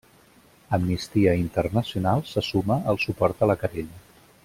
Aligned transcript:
Amnistia 0.77 1.35
Internacional 1.43 2.25
se 2.25 2.41
suma 2.49 2.81
al 2.93 3.01
suport 3.07 3.43
a 3.43 3.51
la 3.53 3.61
querella. 3.67 4.01